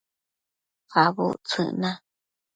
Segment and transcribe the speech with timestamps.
[1.03, 1.91] Abudtsëc na